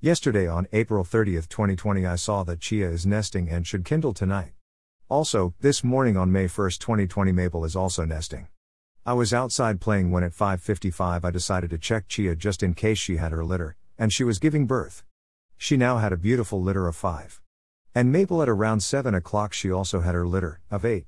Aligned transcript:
Yesterday 0.00 0.46
on 0.46 0.68
April 0.72 1.02
30, 1.02 1.32
2020, 1.32 2.06
I 2.06 2.14
saw 2.14 2.44
that 2.44 2.60
Chia 2.60 2.88
is 2.88 3.04
nesting 3.04 3.48
and 3.48 3.66
should 3.66 3.84
kindle 3.84 4.14
tonight. 4.14 4.52
Also, 5.08 5.54
this 5.58 5.82
morning 5.82 6.16
on 6.16 6.30
May 6.30 6.46
1, 6.46 6.70
2020, 6.78 7.32
Maple 7.32 7.64
is 7.64 7.74
also 7.74 8.04
nesting. 8.04 8.46
I 9.04 9.14
was 9.14 9.34
outside 9.34 9.80
playing 9.80 10.12
when 10.12 10.22
at 10.22 10.34
5:55 10.34 11.24
I 11.24 11.32
decided 11.32 11.70
to 11.70 11.78
check 11.78 12.06
Chia 12.06 12.36
just 12.36 12.62
in 12.62 12.74
case 12.74 12.98
she 12.98 13.16
had 13.16 13.32
her 13.32 13.44
litter, 13.44 13.74
and 13.98 14.12
she 14.12 14.22
was 14.22 14.38
giving 14.38 14.68
birth. 14.68 15.02
She 15.56 15.76
now 15.76 15.98
had 15.98 16.12
a 16.12 16.16
beautiful 16.16 16.62
litter 16.62 16.86
of 16.86 16.94
5. 16.94 17.40
And 17.92 18.12
Maple 18.12 18.40
at 18.40 18.48
around 18.48 18.84
7 18.84 19.16
o'clock 19.16 19.52
she 19.52 19.72
also 19.72 20.02
had 20.02 20.14
her 20.14 20.28
litter 20.28 20.60
of 20.70 20.84
8. 20.84 21.06